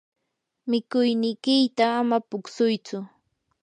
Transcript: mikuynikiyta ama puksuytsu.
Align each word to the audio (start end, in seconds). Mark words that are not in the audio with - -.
mikuynikiyta 0.69 1.85
ama 2.01 2.17
puksuytsu. 2.29 2.97